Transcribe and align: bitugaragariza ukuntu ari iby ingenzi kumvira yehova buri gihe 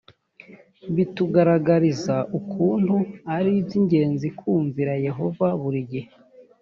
bitugaragariza 0.95 2.15
ukuntu 2.39 2.95
ari 3.35 3.51
iby 3.61 3.71
ingenzi 3.79 4.27
kumvira 4.39 4.93
yehova 5.05 5.47
buri 5.61 5.81
gihe 5.91 6.09